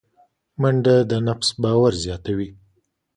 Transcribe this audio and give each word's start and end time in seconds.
منډه 0.61 0.95
د 1.09 1.11
نفس 1.27 1.49
باور 1.61 1.93
زیاتوي 2.03 2.49